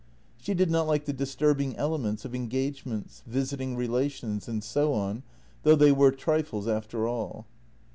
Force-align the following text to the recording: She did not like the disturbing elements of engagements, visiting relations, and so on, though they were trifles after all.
She 0.39 0.55
did 0.55 0.71
not 0.71 0.87
like 0.87 1.05
the 1.05 1.13
disturbing 1.13 1.77
elements 1.77 2.25
of 2.25 2.33
engagements, 2.33 3.21
visiting 3.27 3.75
relations, 3.75 4.47
and 4.47 4.63
so 4.63 4.93
on, 4.93 5.21
though 5.61 5.75
they 5.75 5.91
were 5.91 6.09
trifles 6.11 6.67
after 6.67 7.07
all. 7.07 7.45